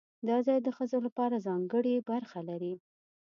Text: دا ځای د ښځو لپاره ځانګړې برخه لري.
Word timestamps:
دا 0.27 0.37
ځای 0.47 0.59
د 0.63 0.67
ښځو 0.77 0.97
لپاره 1.07 1.43
ځانګړې 1.47 1.95
برخه 2.09 2.39
لري. 2.49 2.73